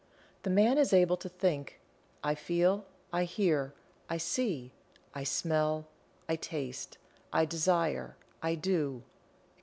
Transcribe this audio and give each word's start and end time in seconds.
The 0.41 0.49
man 0.49 0.79
is 0.79 0.93
able 0.93 1.15
to 1.17 1.29
think: 1.29 1.79
"I 2.23 2.33
feel; 2.33 2.85
I 3.13 3.23
hear; 3.25 3.75
I 4.09 4.17
see; 4.17 4.71
I 5.13 5.23
smell; 5.23 5.85
I 6.27 6.37
taste; 6.37 6.97
I 7.31 7.45
desire; 7.45 8.17
I 8.41 8.55
do," 8.55 9.03
etc. 9.05 9.11